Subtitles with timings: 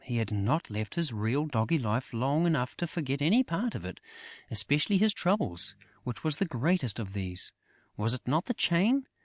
[0.03, 3.85] He had not left his real, doggy life long enough to forget any part of
[3.85, 3.99] it,
[4.49, 5.75] especially his troubles.
[6.03, 7.51] Which was the greatest of these?
[7.97, 9.05] Was it not the chain?